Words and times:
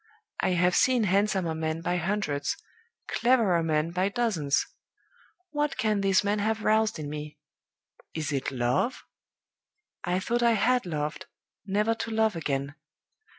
I 0.39 0.53
have 0.53 0.75
seen 0.75 1.03
handsomer 1.03 1.53
men 1.53 1.81
by 1.81 1.97
hundreds, 1.97 2.57
cleverer 3.07 3.61
men 3.61 3.91
by 3.91 4.09
dozens. 4.09 4.65
What 5.51 5.77
can 5.77 6.01
this 6.01 6.23
man 6.23 6.39
have 6.39 6.63
roused 6.63 6.97
in 6.97 7.07
me? 7.07 7.37
Is 8.15 8.31
it 8.31 8.49
Love? 8.49 9.03
I 10.03 10.19
thought 10.19 10.41
I 10.41 10.53
had 10.53 10.87
loved, 10.87 11.27
never 11.67 11.93
to 11.93 12.09
love 12.09 12.35
again. 12.35 12.73